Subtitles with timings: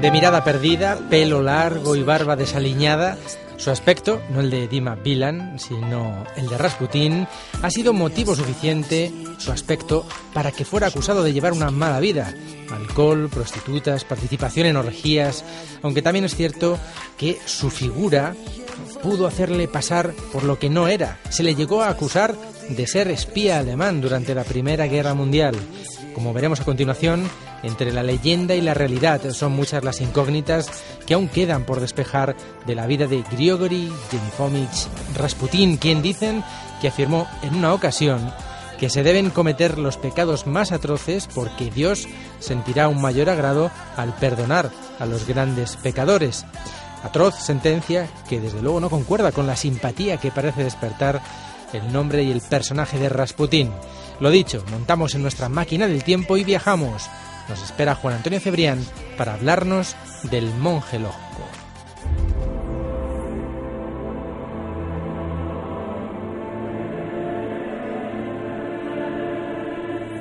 [0.00, 3.18] De mirada perdida, pelo largo y barba desaliñada,
[3.56, 7.26] su aspecto, no el de Dima Bilan, sino el de Rasputín,
[7.60, 12.32] ha sido motivo suficiente, su aspecto, para que fuera acusado de llevar una mala vida.
[12.70, 15.44] Alcohol, prostitutas, participación en orgías,
[15.82, 16.78] aunque también es cierto
[17.16, 18.36] que su figura
[19.02, 21.18] pudo hacerle pasar por lo que no era.
[21.30, 22.36] Se le llegó a acusar
[22.68, 25.56] de ser espía alemán durante la Primera Guerra Mundial.
[26.18, 27.30] Como veremos a continuación,
[27.62, 30.68] entre la leyenda y la realidad son muchas las incógnitas
[31.06, 32.34] que aún quedan por despejar
[32.66, 36.42] de la vida de Grigory Jenifovich Rasputin, quien dicen
[36.80, 38.34] que afirmó en una ocasión
[38.80, 42.08] que se deben cometer los pecados más atroces porque Dios
[42.40, 46.44] sentirá un mayor agrado al perdonar a los grandes pecadores.
[47.04, 51.22] Atroz sentencia que desde luego no concuerda con la simpatía que parece despertar
[51.72, 53.70] el nombre y el personaje de Rasputín.
[54.20, 57.08] Lo dicho, montamos en nuestra máquina del tiempo y viajamos.
[57.48, 58.84] Nos espera Juan Antonio Cebrián
[59.16, 59.94] para hablarnos
[60.30, 61.14] del monje loco.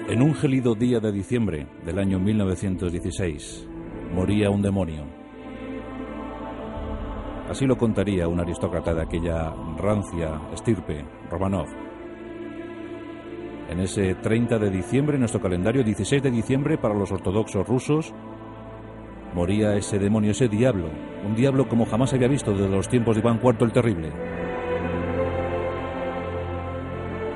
[0.10, 3.68] En un gélido día de diciembre del año 1916
[4.14, 5.06] moría un demonio.
[7.50, 11.87] Así lo contaría un aristócrata de aquella rancia estirpe, Romanov.
[13.70, 18.14] En ese 30 de diciembre, en nuestro calendario, 16 de diciembre para los ortodoxos rusos,
[19.34, 20.90] moría ese demonio, ese diablo,
[21.26, 24.12] un diablo como jamás había visto desde los tiempos de Iván IV el Terrible.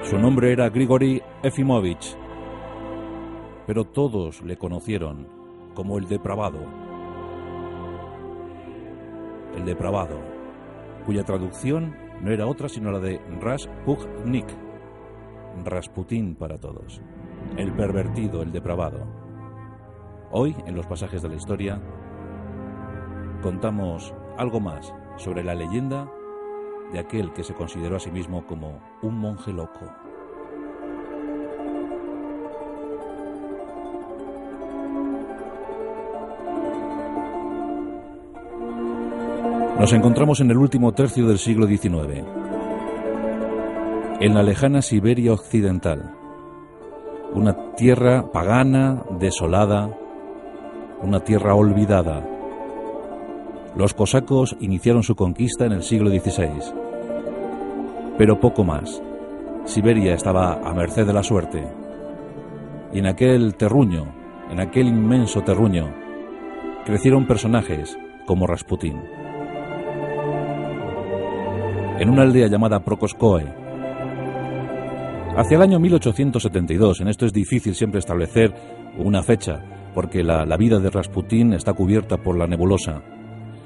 [0.04, 2.16] Su nombre era Grigori Efimovich,
[3.68, 5.28] pero todos le conocieron
[5.74, 6.60] como el depravado.
[9.58, 10.20] El depravado,
[11.06, 14.48] cuya traducción no era otra sino la de Raspuchnik,
[15.64, 17.02] Rasputín para todos,
[17.58, 19.06] el pervertido, el depravado.
[20.32, 21.82] Hoy, en los pasajes de la historia,
[23.42, 26.10] contamos algo más sobre la leyenda
[26.92, 29.86] de aquel que se consideró a sí mismo como un monje loco.
[39.80, 42.24] Nos encontramos en el último tercio del siglo XIX,
[44.22, 46.12] en la lejana Siberia occidental,
[47.34, 49.90] una tierra pagana, desolada,
[51.02, 52.24] una tierra olvidada.
[53.76, 56.72] Los cosacos iniciaron su conquista en el siglo XVI,
[58.18, 59.02] pero poco más.
[59.66, 61.68] Siberia estaba a merced de la suerte,
[62.94, 64.06] y en aquel terruño,
[64.52, 65.92] en aquel inmenso terruño,
[66.86, 69.02] crecieron personajes como Rasputín
[72.02, 73.61] en una aldea llamada Prokoskoe.
[75.34, 78.54] Hacia el año 1872, en esto es difícil siempre establecer
[78.98, 83.02] una fecha, porque la, vida de Rasputín está cubierta por la nebulosa.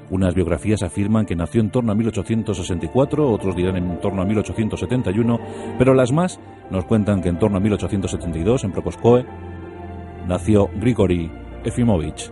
[0.08, 5.40] Unas biografías afirman que nació en torno a 1864, otros dirán en torno a 1871,
[5.76, 6.38] pero las más
[6.70, 9.26] nos cuentan que en torno a 1872, en Prokoskoe,
[10.28, 11.28] nació Grigori
[11.64, 12.30] Efimovich.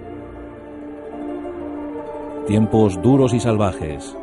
[2.47, 4.17] Tiempos duros y salvajes.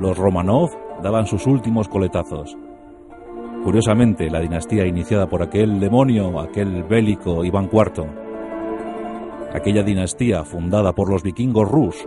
[0.00, 0.70] Los Romanov
[1.02, 2.56] daban sus últimos coletazos.
[3.66, 8.06] Curiosamente, la dinastía iniciada por aquel demonio, aquel bélico Iván IV,
[9.52, 12.06] aquella dinastía fundada por los vikingos rus,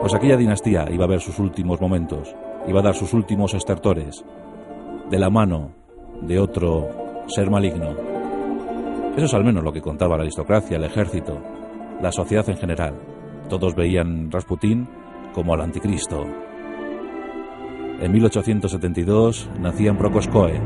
[0.00, 2.34] pues aquella dinastía iba a ver sus últimos momentos,
[2.66, 4.24] iba a dar sus últimos estertores,
[5.08, 5.70] de la mano
[6.22, 6.88] de otro
[7.28, 7.90] ser maligno.
[9.14, 11.38] Eso es al menos lo que contaba la aristocracia, el ejército,
[12.00, 12.94] la sociedad en general.
[13.48, 14.88] Todos veían Rasputín
[15.32, 16.26] como al anticristo,
[18.00, 20.60] en 1872 nacía en Prokoskoe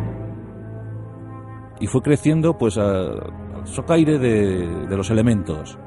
[1.81, 3.33] y fue creciendo pues al
[3.65, 5.79] socaire de los elementos,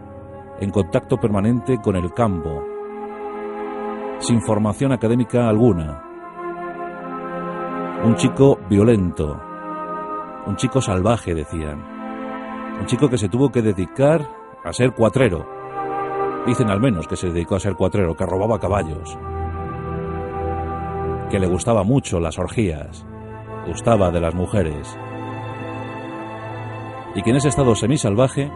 [0.59, 2.63] en contacto permanente con el campo,
[4.19, 6.03] sin formación académica alguna.
[8.03, 9.39] Un chico violento,
[10.45, 11.83] un chico salvaje, decían.
[12.79, 14.21] Un chico que se tuvo que dedicar
[14.63, 15.45] a ser cuatrero.
[16.45, 19.17] Dicen al menos que se dedicó a ser cuatrero, que robaba caballos
[21.29, 23.05] que le gustaba mucho las orgías,
[23.67, 24.97] gustaba de las mujeres,
[27.15, 28.51] y que en ese estado semisalvaje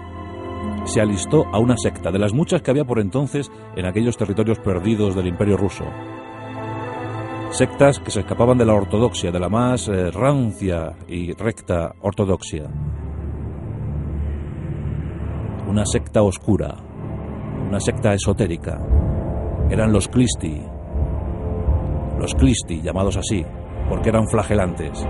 [0.86, 4.60] se alistó a una secta de las muchas que había por entonces en aquellos territorios
[4.60, 5.86] perdidos del imperio ruso.
[7.52, 12.68] Sectas que se escapaban de la ortodoxia, de la más eh, rancia y recta ortodoxia.
[15.68, 16.76] Una secta oscura,
[17.68, 18.80] una secta esotérica.
[19.70, 20.62] Eran los Clisti,
[22.24, 23.44] los Clisti, llamados así,
[23.90, 25.06] porque eran flagelantes.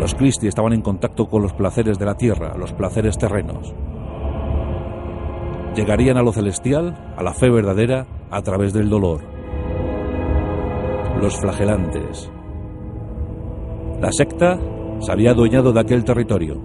[0.00, 3.74] Los Clisti estaban en contacto con los placeres de la tierra, los placeres terrenos.
[5.76, 9.20] llegarían a lo celestial, a la fe verdadera, a través del dolor.
[11.20, 12.32] Los flagelantes.
[14.00, 14.58] La secta
[15.00, 16.62] se había adueñado de aquel territorio.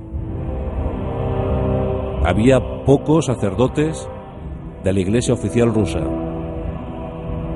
[2.23, 4.07] Había pocos sacerdotes
[4.85, 5.99] de la iglesia oficial rusa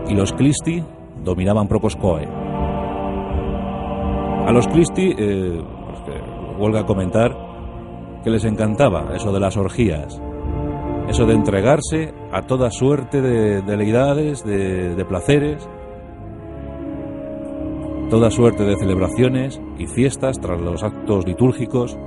[0.10, 0.84] y los Clisti
[1.28, 2.26] dominaban Prokoskoe.
[4.48, 5.62] A los Clisti, eh,
[6.58, 7.38] pues a comentar
[8.24, 10.22] que les encantaba eso de las orgías,
[11.10, 15.68] eso de entregarse a toda suerte de, deidades, de placeres,
[18.10, 21.98] toda suerte de celebraciones y fiestas tras los actos litúrgicos,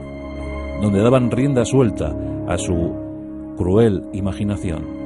[0.80, 2.16] donde daban rienda suelta
[2.48, 5.00] a su cruel imaginación.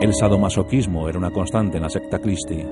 [0.00, 2.62] El sadomasoquismo era una constante en la secta Christi.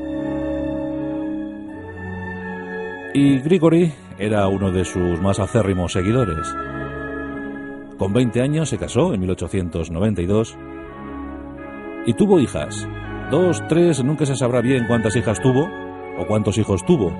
[3.15, 6.57] Y Grigori era uno de sus más acérrimos seguidores.
[7.99, 10.57] Con 20 años se casó en 1892
[12.07, 12.89] y tuvo hijas.
[13.31, 15.69] Dos, tres, nunca se sabrá bien cuántas hijas tuvo
[16.19, 17.13] o cuántos hijos tuvo.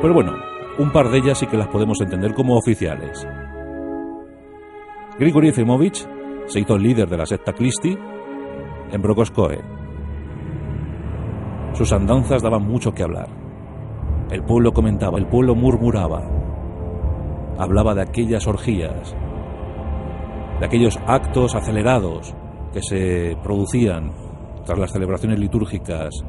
[0.00, 0.34] Pero bueno,
[0.78, 3.26] un par de ellas sí que las podemos entender como oficiales.
[5.18, 6.06] Grigori Efimовich
[6.46, 7.98] se hizo líder de la secta Clisti
[8.92, 9.60] en Brokoskoe.
[11.72, 13.41] Sus andanzas daban mucho que hablar.
[14.32, 16.22] El pueblo comentaba, el pueblo murmuraba.
[17.58, 19.14] Hablaba de aquellas orgías,
[20.58, 22.34] de aquellos actos acelerados
[22.72, 24.10] que se producían
[24.64, 26.24] tras las celebraciones litúrgicas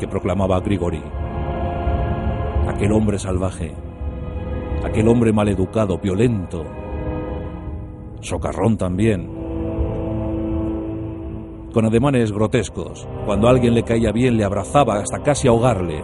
[0.00, 1.04] que proclamaba Grigori.
[2.66, 3.72] Aquel hombre salvaje,
[4.84, 6.64] aquel hombre maleducado, violento,
[8.22, 9.30] socarrón también,
[11.72, 13.06] con ademanes grotescos.
[13.24, 16.02] Cuando alguien le caía bien le abrazaba hasta casi ahogarle.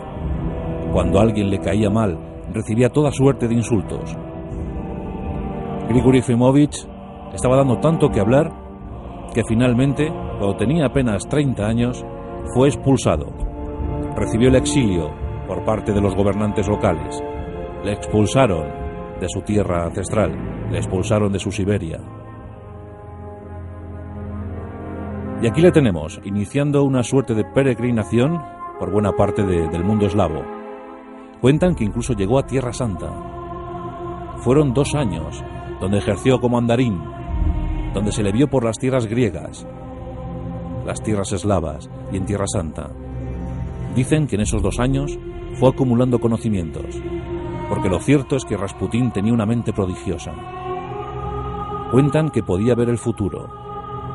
[0.92, 2.18] Cuando alguien le caía mal
[2.52, 4.16] recibía toda suerte de insultos.
[5.88, 6.86] Grigori Fimovich
[7.32, 8.52] estaba dando tanto que hablar
[9.32, 12.04] que finalmente, cuando tenía apenas 30 años,
[12.54, 13.32] fue expulsado.
[14.16, 15.10] Recibió el exilio
[15.46, 17.22] por parte de los gobernantes locales.
[17.84, 18.66] Le expulsaron
[19.20, 22.00] de su tierra ancestral, le expulsaron de su Siberia.
[25.42, 28.38] Y aquí le tenemos, iniciando una suerte de peregrinación
[28.78, 30.59] por buena parte del mundo eslavo.
[31.40, 33.10] Cuentan que incluso llegó a Tierra Santa.
[34.38, 35.42] Fueron dos años
[35.80, 37.00] donde ejerció como andarín
[37.92, 39.66] donde se le vio por las tierras griegas,
[40.86, 42.90] las tierras eslavas y en Tierra Santa.
[43.94, 45.18] Dicen que en esos dos años
[45.54, 47.02] fue acumulando conocimientos,
[47.68, 50.32] porque lo cierto es que Rasputín tenía una mente prodigiosa.
[51.90, 53.50] Cuentan que podía ver el futuro,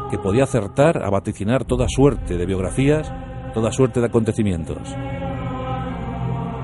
[0.09, 3.11] que podía acertar a vaticinar toda suerte de biografías,
[3.53, 4.95] toda suerte de acontecimientos.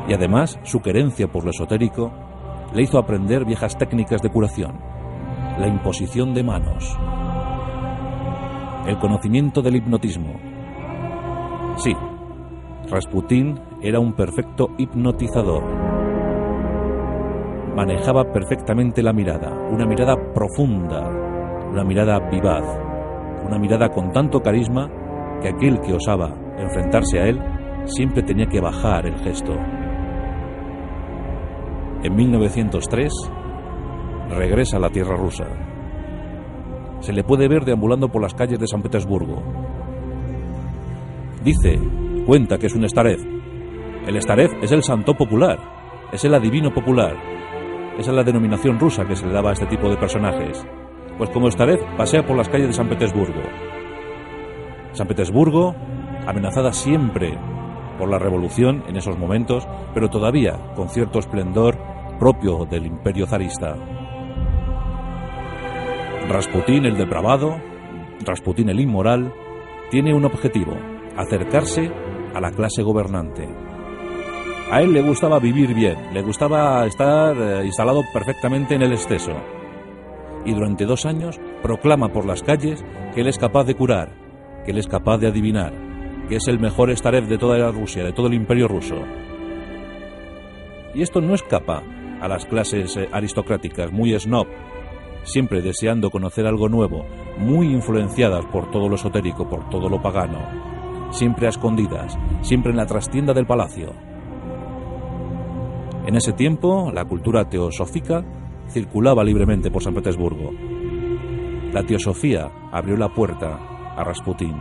[0.08, 2.12] Y además, su querencia por lo esotérico
[2.74, 4.92] le hizo aprender viejas técnicas de curación
[5.60, 6.98] la imposición de manos,
[8.88, 10.34] el conocimiento del hipnotismo.
[11.78, 11.96] Sí,
[12.90, 15.64] Rasputín era un perfecto hipnotizador.
[17.76, 21.08] Manejaba perfectamente la mirada, una mirada profunda,
[21.70, 22.66] una mirada vivaz,
[23.46, 24.90] una mirada con tanto carisma
[25.42, 27.40] que aquel que osaba enfrentarse a él
[27.86, 29.54] siempre tenía que bajar el gesto.
[32.04, 33.14] En 1903,
[34.30, 35.46] regresa a la tierra rusa.
[37.00, 39.42] Se le puede ver deambulando por las calles de San Petersburgo.
[41.44, 41.80] Dice,
[42.26, 43.20] cuenta que es un Starev.
[44.08, 45.60] El Starev es el santo popular,
[46.12, 47.16] es el adivino popular.
[48.00, 50.66] Esa es la denominación rusa que se le daba a este tipo de personajes.
[51.20, 53.42] Pues como Starev pasea por las calles de San Petersburgo.
[54.94, 55.76] San Petersburgo,
[56.26, 57.38] amenazada siempre
[58.00, 61.78] por la revolución en esos momentos, pero todavía con cierto esplendor
[62.22, 63.76] propio del imperio zarista.
[66.30, 67.60] Rasputín el depravado,
[68.24, 69.34] Rasputín el inmoral,
[69.90, 70.78] tiene un objetivo,
[71.18, 71.92] acercarse
[72.36, 73.50] a la clase gobernante.
[74.70, 79.34] A él le gustaba vivir bien, le gustaba estar eh, instalado perfectamente en el exceso.
[80.46, 82.86] Y durante dos años proclama por las calles
[83.16, 84.12] que él es capaz de curar,
[84.64, 85.74] que él es capaz de adivinar,
[86.30, 88.98] que es el mejor Starev de toda la Rusia, de todo el imperio ruso.
[90.94, 91.82] Y esto no escapa
[92.22, 94.48] a las clases eh, aristocráticas, muy snob,
[95.24, 97.06] siempre deseando conocer algo nuevo,
[97.38, 100.40] muy influenciadas por todo lo esotérico, por todo lo pagano,
[101.12, 103.94] siempre a escondidas, siempre en la trastienda del palacio.
[106.06, 108.24] En ese tiempo, la cultura teosófica
[108.70, 110.52] circulaba libremente por San Petersburgo.
[111.74, 114.56] La teosofía abrió la puerta a Rasputín.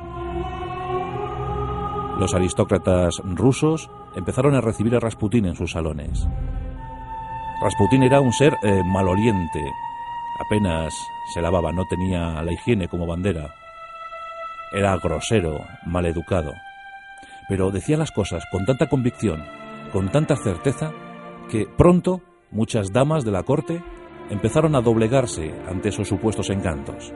[2.18, 6.28] Los aristócratas rusos empezaron a recibir a Rasputín en sus salones.
[7.62, 9.62] Rasputín era un ser maloliente,
[10.38, 10.94] apenas
[11.34, 13.54] se lavaba, no tenía la higiene como bandera.
[14.72, 16.54] era grosero, maleducado.
[17.48, 19.44] Pero decía las cosas con tanta convicción,
[19.92, 20.92] con tanta certeza,
[21.50, 23.82] que pronto muchas damas de la corte
[24.30, 27.12] empezaron a doblegarse ante esos supuestos encantos.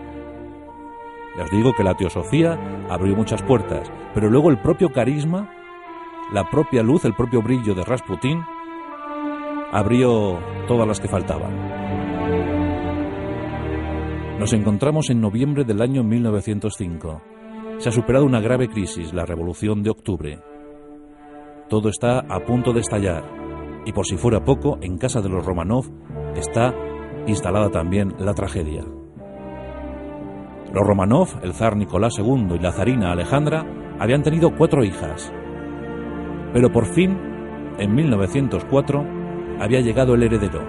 [1.36, 2.58] Ya os digo que la teosofía
[2.90, 5.50] abrió muchas puertas, pero luego el propio carisma,
[6.32, 8.42] la propia luz, el propio brillo de Rasputín
[9.74, 10.38] abrió
[10.68, 11.52] todas las que faltaban.
[14.38, 17.20] Nos encontramos en noviembre del año 1905.
[17.78, 20.38] Se ha superado una grave crisis, la Revolución de Octubre.
[21.68, 23.24] Todo está a punto de estallar
[23.84, 25.86] y por si fuera poco, en casa de los Romanov
[26.36, 26.72] está
[27.26, 28.84] instalada también la tragedia.
[30.72, 33.66] Los Romanov, el zar Nicolás II y la zarina Alejandra,
[33.98, 35.32] habían tenido cuatro hijas.
[36.52, 37.18] Pero por fin,
[37.78, 39.23] en 1904,
[39.60, 40.62] había llegado el heredero.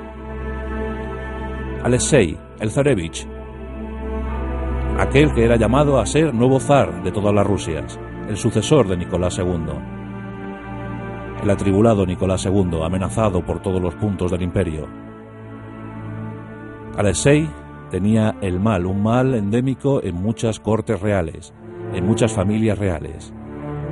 [1.84, 3.28] Alexei, el zarevich,
[4.98, 8.00] aquel que era llamado a ser nuevo zar de todas las Rusias,
[8.30, 9.74] el sucesor de Nicolás II.
[11.44, 14.88] El atribulado Nicolás II, amenazado por todos los puntos del imperio.
[16.98, 17.48] Alexei
[17.92, 21.54] tenía el mal, un mal endémico en muchas cortes reales,
[21.94, 23.34] en muchas familias reales.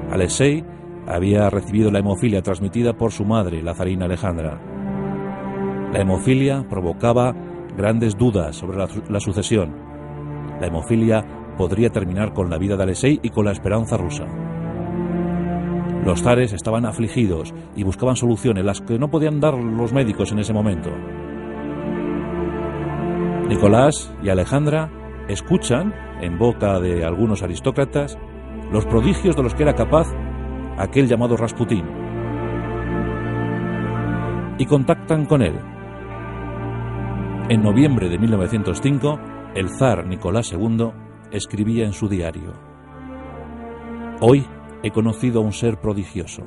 [0.09, 0.63] Alexei
[1.05, 4.72] había recibido la hemofilia transmitida por su madre, la zarina Alejandra.
[5.93, 7.35] La hemofilia provocaba
[7.77, 9.75] grandes dudas sobre la, sucesión.
[10.59, 11.23] La hemofilia
[11.55, 14.25] podría terminar con la vida de Alexei y con la esperanza rusa.
[16.03, 20.39] Los zares estaban afligidos y buscaban soluciones, las que no podían dar los médicos en
[20.39, 20.89] ese momento.
[23.47, 24.89] Nicolás y Alejandra
[25.27, 28.17] escuchan, en boca de algunos aristócratas,
[28.71, 30.07] los prodigios de los que era capaz
[30.79, 31.85] aquel llamado Rasputín,
[34.57, 35.53] y contactan con él.
[37.49, 39.19] En noviembre de 1905,
[39.53, 40.91] el zar Nicolás II
[41.29, 42.53] escribía en su diario,
[44.21, 44.45] Hoy
[44.81, 46.43] he conocido a un ser prodigioso.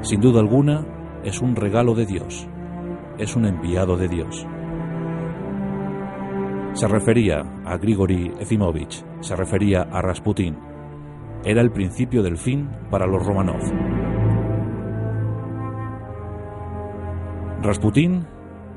[0.00, 0.86] Sin duda alguna,
[1.22, 2.48] es un regalo de Dios,
[3.18, 4.46] es un enviado de Dios.
[6.72, 10.56] Se refería a Grigori Efimovich, se refería a Rasputín.
[11.44, 13.60] Era el principio del fin para los Romanov.
[17.60, 18.26] Rasputín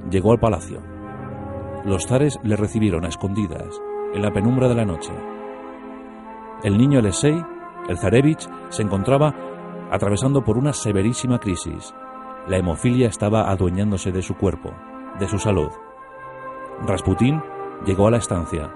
[0.10, 0.82] Llegó al palacio.
[1.84, 3.82] Los zares le recibieron a escondidas,
[4.14, 5.12] en la penumbra de la noche.
[6.64, 7.44] El niño Alexei,
[7.88, 9.36] el zarevich, se encontraba
[9.92, 11.94] atravesando por una severísima crisis.
[12.48, 14.72] La hemofilia estaba adueñándose de su cuerpo,
[15.20, 15.70] de su salud.
[16.86, 17.42] Rasputín
[17.86, 18.72] llegó a la estancia.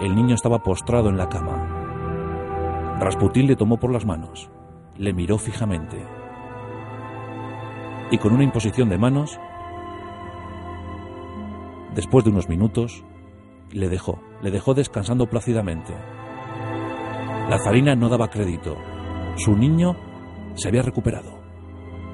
[0.00, 2.98] El niño estaba postrado en la cama.
[2.98, 4.50] Rasputín le tomó por las manos,
[4.96, 6.22] le miró fijamente
[8.12, 9.40] y con una imposición de manos
[11.94, 13.04] Después de unos minutos,
[13.70, 15.92] le dejó, le dejó descansando plácidamente.
[17.48, 18.76] La zarina no daba crédito.
[19.36, 19.96] Su niño
[20.54, 21.40] se había recuperado.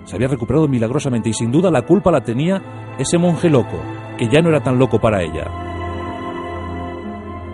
[0.04, 3.78] Se había recuperado milagrosamente y sin duda la culpa la tenía ese monje loco,
[4.16, 5.47] que ya no era tan loco para ella.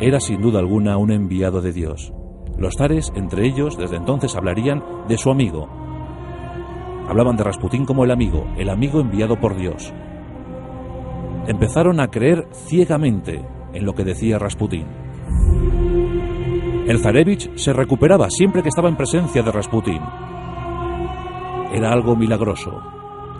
[0.00, 2.12] Era sin duda alguna un enviado de Dios.
[2.56, 5.68] Los zares, entre ellos, desde entonces hablarían de su amigo.
[7.08, 9.92] Hablaban de Rasputín como el amigo, el amigo enviado por Dios,
[11.46, 14.86] empezaron a creer ciegamente en lo que decía Rasputín.
[16.86, 20.00] El zarevich se recuperaba siempre que estaba en presencia de Rasputín.
[21.72, 22.82] Era algo milagroso.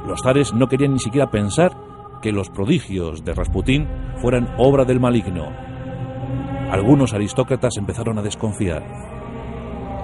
[0.07, 1.77] Los zares no querían ni siquiera pensar
[2.21, 5.49] que los prodigios de Rasputín fueran obra del maligno.
[6.71, 8.83] Algunos aristócratas empezaron a desconfiar.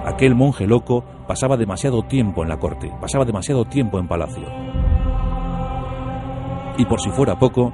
[0.05, 4.47] Aquel monje loco pasaba demasiado tiempo en la corte, pasaba demasiado tiempo en palacio.
[6.77, 7.73] Y por si fuera poco,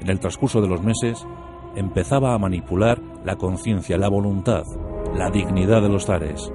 [0.00, 1.26] en el transcurso de los meses,
[1.74, 4.64] empezaba a manipular la conciencia, la voluntad,
[5.14, 6.52] la dignidad de los zares.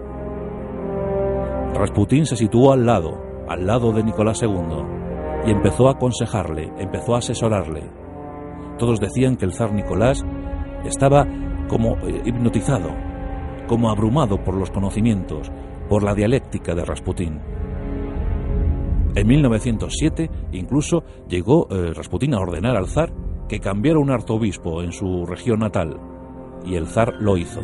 [1.73, 4.49] Rasputín se situó al lado, al lado de Nicolás II,
[5.45, 7.89] y empezó a aconsejarle, empezó a asesorarle.
[8.77, 10.23] Todos decían que el zar Nicolás
[10.85, 11.27] estaba
[11.67, 12.89] como eh, hipnotizado,
[13.67, 15.51] como abrumado por los conocimientos,
[15.89, 17.39] por la dialéctica de Rasputín.
[19.15, 23.13] En 1907 incluso llegó eh, Rasputín a ordenar al zar
[23.53, 25.99] que cambiara un arzobispo en su región natal,
[26.65, 27.61] y el zar lo hizo.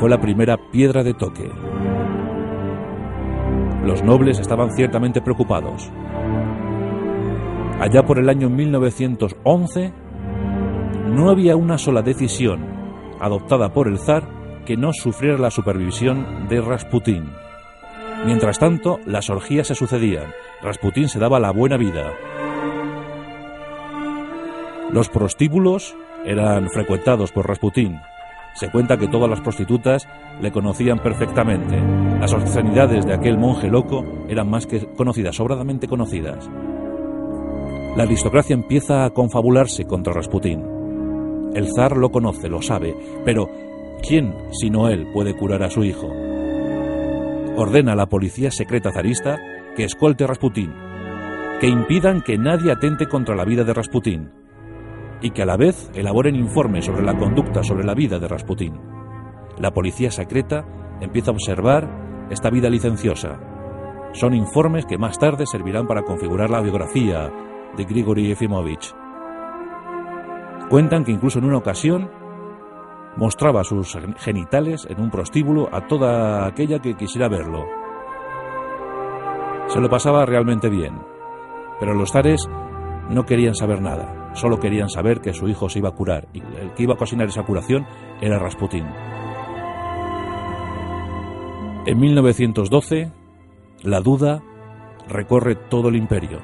[0.00, 1.48] Fue la primera piedra de toque.
[3.84, 5.88] Los nobles estaban ciertamente preocupados.
[7.78, 9.92] Allá por el año 1911,
[11.10, 12.66] no había una sola decisión
[13.20, 14.24] adoptada por el zar
[14.66, 17.30] que no sufriera la supervisión de Rasputín.
[18.26, 20.32] Mientras tanto, las orgías se sucedían.
[20.60, 22.10] Rasputín se daba la buena vida.
[24.92, 28.00] Los prostíbulos eran frecuentados por Rasputín.
[28.54, 30.08] Se cuenta que todas las prostitutas
[30.40, 31.80] le conocían perfectamente.
[32.18, 36.50] Las obscenidades de aquel monje loco eran más que conocidas, sobradamente conocidas.
[37.96, 40.64] La aristocracia empieza a confabularse contra Rasputín.
[41.54, 43.48] El zar lo conoce, lo sabe, pero
[44.02, 46.08] ¿quién, sino él, puede curar a su hijo?
[47.56, 49.38] Ordena a la policía secreta zarista
[49.76, 50.72] que escolte a Rasputín,
[51.60, 54.39] que impidan que nadie atente contra la vida de Rasputín
[55.20, 58.80] y que a la vez elaboren informes sobre la conducta sobre la vida de Rasputín.
[59.58, 60.64] La policía secreta
[61.00, 63.38] empieza a observar esta vida licenciosa.
[64.12, 67.30] Son informes que más tarde servirán para configurar la biografía
[67.76, 68.94] de Grigory Efimovich.
[70.68, 72.10] Cuentan que incluso en una ocasión
[73.16, 77.66] mostraba sus genitales en un prostíbulo a toda aquella que quisiera verlo.
[79.68, 81.00] Se lo pasaba realmente bien,
[81.78, 82.48] pero los zares
[83.08, 86.40] no querían saber nada, solo querían saber que su hijo se iba a curar y
[86.40, 87.86] el que iba a cocinar esa curación
[88.20, 88.86] era Rasputín.
[91.86, 93.10] En 1912,
[93.82, 94.42] la duda
[95.08, 96.40] recorre todo el imperio.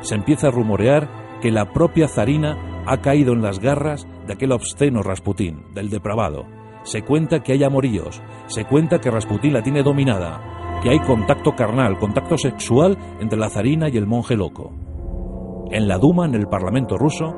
[0.00, 1.08] Se empieza a rumorear
[1.40, 6.44] que la propia zarina ha caído en las garras de aquel obsceno Rasputín, del depravado.
[6.82, 11.54] Se cuenta que hay amoríos, se cuenta que Rasputín la tiene dominada, que hay contacto
[11.54, 14.72] carnal, contacto sexual entre la zarina y el monje loco.
[15.72, 17.34] En la Duma, en el Parlamento ruso,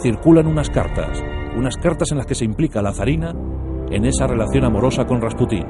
[0.00, 1.22] circulan unas cartas,
[1.56, 3.32] unas cartas en las que se implica la zarina
[3.88, 5.64] en esa relación amorosa con Rasputín.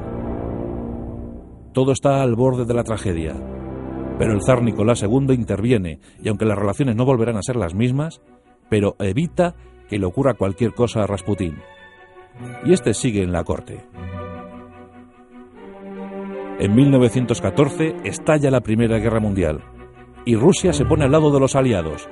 [1.71, 3.35] Todo está al borde de la tragedia,
[4.17, 7.75] pero el zar Nicolás II interviene y aunque las relaciones no volverán a ser las
[7.75, 8.23] mismas,
[8.71, 9.53] pero evita
[9.87, 11.59] que le ocurra cualquier cosa a Rasputín.
[12.65, 13.85] Y este sigue en la corte.
[16.59, 19.61] En 1914 estalla la Primera Guerra Mundial
[20.29, 22.07] y Rusia se pone al lado de los aliados,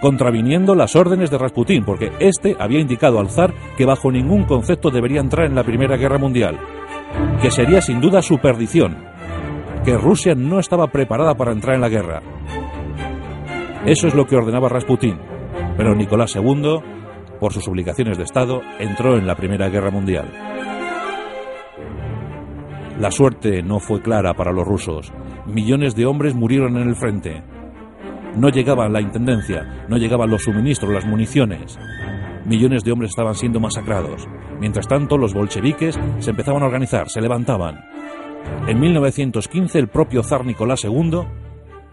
[0.00, 4.92] contraviniendo las órdenes de Rasputín, porque éste había indicado al zar que bajo ningún concepto
[4.92, 6.56] debería entrar en la Primera Guerra Mundial,
[7.42, 8.98] que sería sin duda su perdición,
[9.84, 12.22] que Rusia no estaba preparada para entrar en la guerra.
[13.84, 15.18] Eso es lo que ordenaba Rasputín,
[15.76, 16.78] pero Nicolás II,
[17.40, 20.30] por sus obligaciones de Estado, entró en la Primera Guerra Mundial.
[23.00, 25.12] La suerte no fue clara para los rusos.
[25.46, 27.42] Millones de hombres murieron en el frente.
[28.36, 31.78] No llegaba la intendencia, no llegaban los suministros, las municiones.
[32.44, 34.26] Millones de hombres estaban siendo masacrados.
[34.58, 37.78] Mientras tanto, los bolcheviques se empezaban a organizar, se levantaban.
[38.66, 41.20] En 1915, el propio zar Nicolás II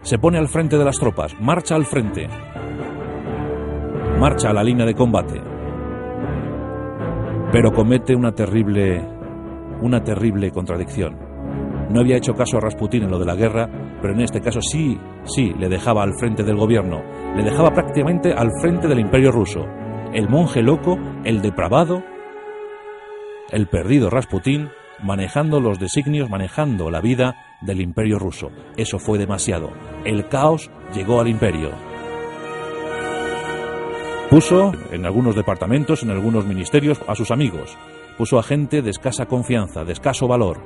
[0.02, 2.28] se pone al frente de las tropas, marcha al frente,
[4.18, 5.40] marcha a la línea de combate,
[7.52, 9.02] pero comete una terrible,
[9.80, 11.23] una terrible contradicción.
[11.90, 13.68] No había hecho caso a Rasputín en lo de la guerra,
[14.00, 17.02] pero en este caso sí, sí, le dejaba al frente del gobierno,
[17.36, 19.66] le dejaba prácticamente al frente del imperio ruso.
[20.12, 22.02] El monje loco, el depravado,
[23.50, 24.70] el perdido Rasputín,
[25.02, 28.50] manejando los designios, manejando la vida del imperio ruso.
[28.76, 29.70] Eso fue demasiado.
[30.04, 31.70] El caos llegó al imperio.
[34.30, 37.76] Puso en algunos departamentos, en algunos ministerios, a sus amigos.
[38.18, 40.58] Puso a gente de escasa confianza, de escaso valor.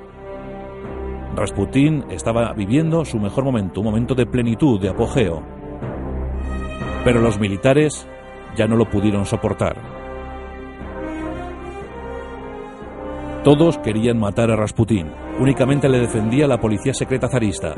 [1.34, 5.42] Rasputín estaba viviendo su mejor momento, un momento de plenitud, de apogeo.
[7.04, 8.08] Pero los militares
[8.56, 9.76] ya no lo pudieron soportar.
[13.44, 15.12] Todos querían matar a Rasputín.
[15.38, 17.74] Únicamente le defendía la policía secreta zarista.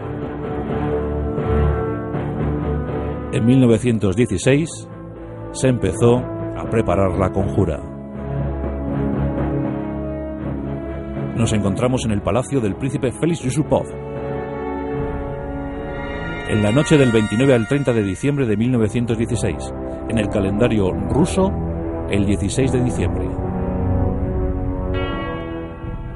[3.33, 4.89] En 1916,
[5.53, 8.00] se empezó a preparar la conjura.
[11.41, 13.87] Nos encontramos en el palacio del príncipe Félix Yusupov.
[16.51, 19.73] En la noche del 29 al 30 de diciembre de 1916,
[20.11, 21.51] en el calendario ruso,
[22.11, 23.27] el 16 de diciembre.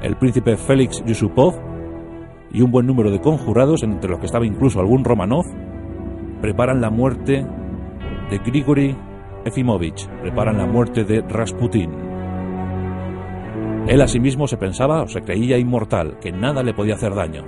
[0.03, 1.55] El príncipe Félix Yusupov
[2.51, 5.45] y un buen número de conjurados, entre los que estaba incluso algún Romanov,
[6.39, 7.43] preparan la muerte
[8.29, 8.95] de Grigory
[9.43, 12.04] Efimovich preparan la muerte de Rasputín.
[13.87, 17.43] Él asimismo se pensaba o se creía inmortal, que nada le podía hacer daño.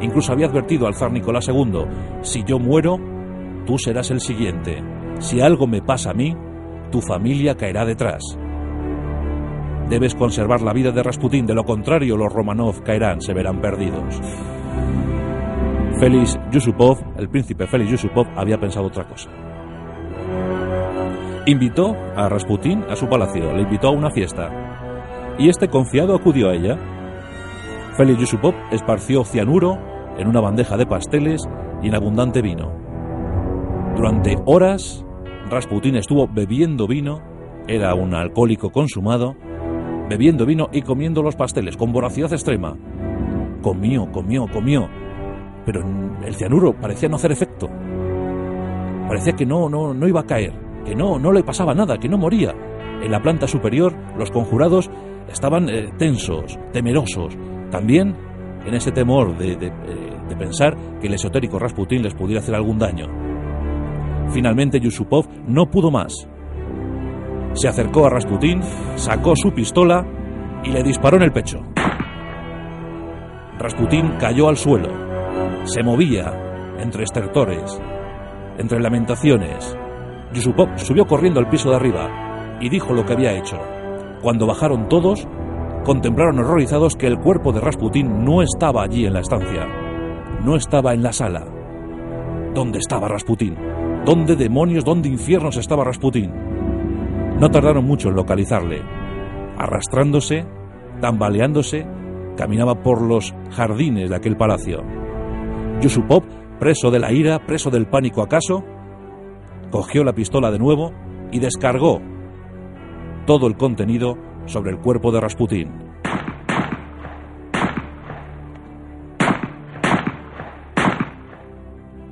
[0.00, 1.84] Incluso había advertido al zar Nicolás II,
[2.22, 2.98] si yo muero,
[3.66, 4.82] tú serás el siguiente.
[5.20, 6.34] Si algo me pasa a mí,
[6.90, 8.38] tu familia caerá detrás.
[9.88, 14.20] Debes conservar la vida de Rasputín, de lo contrario los Romanov caerán, se verán perdidos.
[16.00, 19.30] Félix Yusupov, el príncipe Félix Yusupov, había pensado otra cosa.
[21.46, 24.71] Invitó a Rasputín a su palacio, le invitó a una fiesta.
[25.38, 26.78] Y este confiado acudió a ella.
[27.96, 29.78] Félix Yusupov esparció cianuro
[30.18, 31.42] en una bandeja de pasteles
[31.82, 32.72] y en abundante vino.
[33.96, 35.04] Durante horas,
[35.50, 37.20] Rasputín estuvo bebiendo vino
[37.68, 39.34] Era un alcohólico consumado,
[40.08, 42.76] bebiendo vino y comiendo los pasteles con voracidad extrema.
[43.62, 44.88] Comió, comió, comió,
[45.64, 45.82] pero
[46.24, 47.68] el cianuro parecía no hacer efecto.
[49.06, 50.52] Parecía que no, no, no iba a caer,
[50.84, 52.54] que no, no le pasaba nada, que no moría.
[53.02, 54.90] En la planta superior, los conjurados
[55.28, 57.36] estaban eh, tensos, temerosos.
[57.70, 58.16] También
[58.64, 62.54] en ese temor de, de, eh, de, pensar que el esotérico Rasputín les pudiera hacer
[62.54, 63.06] algún daño.
[64.30, 66.28] Finalmente Yusupov no pudo más.
[67.54, 68.60] Se acercó a Rasputín,
[68.96, 70.06] sacó su pistola
[70.64, 71.60] y le disparó en el pecho.
[73.58, 74.88] Rasputín cayó al suelo.
[75.64, 77.80] Se movía entre estertores,
[78.58, 79.76] entre lamentaciones.
[80.32, 83.58] Yusupov subió corriendo al piso de arriba y dijo lo que había hecho.
[84.22, 85.26] Cuando bajaron todos,
[85.84, 89.66] contemplaron horrorizados que el cuerpo de Rasputín no estaba allí en la estancia,
[90.44, 91.44] no estaba en la sala.
[92.54, 93.56] ¿Dónde estaba Rasputín?
[94.04, 96.32] ¿Dónde demonios, dónde infiernos estaba Rasputín?
[97.40, 98.82] No tardaron mucho en localizarle.
[99.58, 100.46] Arrastrándose,
[101.00, 101.84] tambaleándose,
[102.36, 104.84] caminaba por los jardines de aquel palacio.
[105.80, 106.22] Yusupov,
[106.60, 108.62] preso de la ira, preso del pánico acaso,
[109.72, 110.92] cogió la pistola de nuevo
[111.32, 112.00] y descargó
[113.26, 115.70] todo el contenido sobre el cuerpo de Rasputín.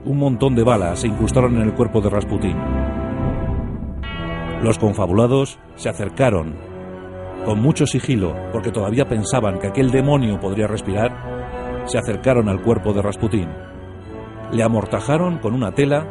[0.05, 2.57] Un montón de balas se incrustaron en el cuerpo de Rasputín.
[4.63, 6.55] Los confabulados se acercaron
[7.45, 12.93] con mucho sigilo, porque todavía pensaban que aquel demonio podría respirar, se acercaron al cuerpo
[12.93, 13.49] de Rasputín.
[14.53, 16.07] Le amortajaron con una tela,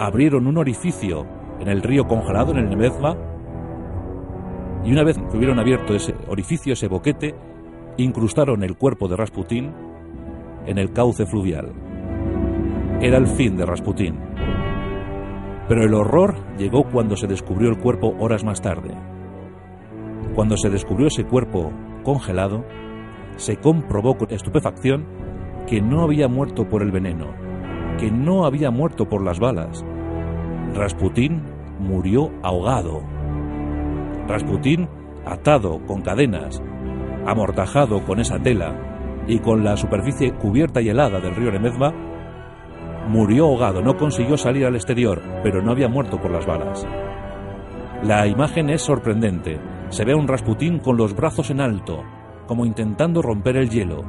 [0.00, 1.26] abrieron un orificio
[1.60, 3.16] en el río congelado, en el Nemezma,
[4.84, 7.34] y una vez que hubieron abierto ese orificio, ese boquete,
[7.96, 9.72] incrustaron el cuerpo de Rasputín
[10.66, 11.72] en el cauce fluvial.
[13.00, 14.18] Era el fin de Rasputín.
[15.68, 18.94] Pero el horror llegó cuando se descubrió el cuerpo horas más tarde.
[20.34, 21.72] Cuando se descubrió ese cuerpo
[22.04, 22.64] congelado,
[23.36, 25.04] se comprobó con estupefacción
[25.66, 27.26] que no había muerto por el veneno,
[27.98, 29.84] que no había muerto por las balas.
[30.74, 31.42] Rasputín
[31.78, 33.17] murió ahogado
[34.28, 34.88] Rasputín,
[35.24, 36.62] atado con cadenas,
[37.26, 41.94] amortajado con esa tela y con la superficie cubierta y helada del río Nemezma,
[43.08, 46.86] murió ahogado, no consiguió salir al exterior, pero no había muerto por las balas.
[48.02, 49.58] La imagen es sorprendente.
[49.88, 52.04] Se ve a un Rasputín con los brazos en alto,
[52.46, 54.04] como intentando romper el hielo.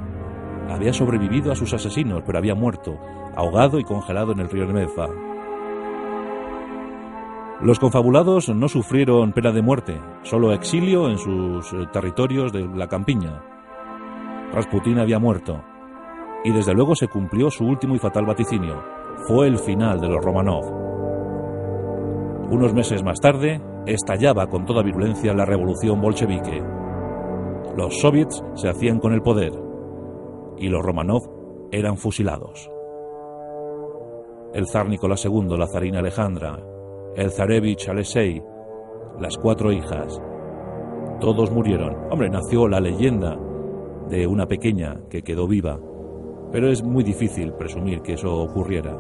[0.70, 3.00] Había sobrevivido a sus asesinos, pero había muerto,
[3.36, 5.29] ahogado y congelado en el río Nemezma.
[7.62, 12.88] Los confabulados no sufrieron pena de muerte, solo exilio en sus eh, territorios de la
[12.88, 13.44] campiña.
[14.54, 15.62] Rasputín había muerto,
[16.46, 18.82] y desde luego se cumplió su último y fatal vaticinio.
[19.28, 20.64] Fue el final de los Romanov.
[22.50, 26.64] Unos meses más tarde, estallaba con toda virulencia la revolución bolchevique.
[27.76, 29.52] Los soviets se hacían con el poder,
[30.58, 31.24] y los Romanov
[31.72, 32.72] eran fusilados.
[34.54, 36.58] El zar Nicolás II, la zarina Alejandra,
[37.16, 38.42] el zarevich Alexei,
[39.20, 40.22] las cuatro hijas.
[41.20, 41.96] Todos murieron.
[42.12, 43.38] Hombre, nació la leyenda
[44.10, 45.80] de una pequeña que quedó viva,
[46.52, 48.98] pero es muy difícil presumir que eso ocurriera.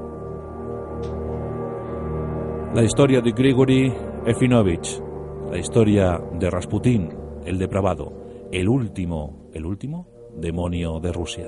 [2.74, 3.92] La historia de Grigory
[4.26, 5.02] Efinovich,
[5.50, 7.10] la historia de Rasputín,
[7.46, 8.14] el depravado,
[8.52, 11.48] el último, el último demonio de Rusia.